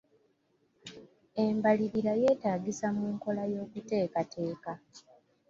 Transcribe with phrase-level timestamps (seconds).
[1.43, 4.71] Embalirira yeetaagisa mu nkola y'okuteekateeka.